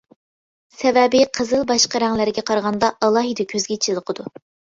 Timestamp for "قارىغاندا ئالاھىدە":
2.49-3.47